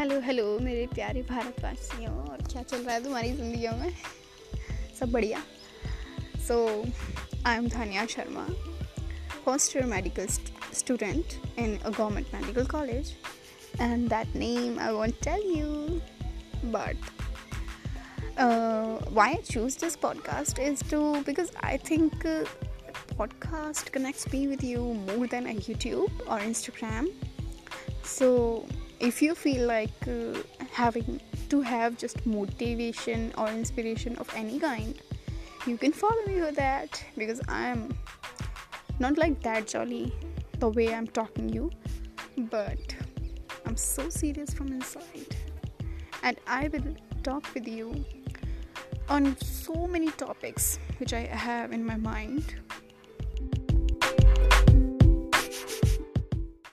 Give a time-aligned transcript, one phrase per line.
[0.00, 3.92] Hello hello मेरे प्यारे भारतवासियों और क्या चल रहा है तुम्हारी ज़िंदगियों में
[4.98, 5.42] सब बढ़िया
[6.46, 6.56] so
[7.46, 8.46] I am Dhaniya Sharma
[9.44, 10.26] first year medical
[11.66, 13.12] a government medical college
[13.88, 16.00] and that name I won't tell you
[16.78, 16.96] but
[18.38, 22.44] uh, why I choose this podcast is to because I think uh,
[23.16, 27.16] podcast connects me with you more than a YouTube or Instagram
[28.02, 28.30] so
[29.00, 30.38] if you feel like uh,
[30.70, 35.00] having to have just motivation or inspiration of any kind
[35.66, 37.96] you can follow me with that because i'm
[38.98, 40.12] not like that jolly
[40.58, 41.70] the way i'm talking you
[42.50, 42.94] but
[43.66, 45.36] i'm so serious from inside.
[46.22, 48.04] And i will talk with you
[49.08, 52.54] on so many topics which i have in my mind